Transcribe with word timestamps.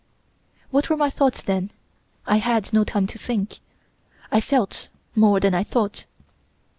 "What 0.71 0.89
were 0.89 0.97
my 0.97 1.11
thoughts 1.11 1.43
then? 1.43 1.69
I 2.25 2.37
had 2.37 2.73
no 2.73 2.83
time 2.83 3.05
to 3.05 3.19
think. 3.19 3.59
I 4.31 4.41
felt 4.41 4.87
more 5.13 5.39
than 5.39 5.53
I 5.53 5.63
thought. 5.63 6.05